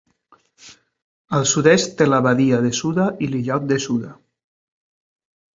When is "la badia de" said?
2.09-2.73